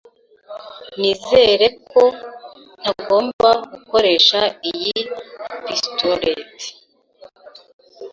Nizere 0.99 1.65
ko 1.91 2.03
ntagomba 2.81 3.49
gukoresha 3.71 4.39
iyi 4.69 4.99
pistolet. 5.65 6.55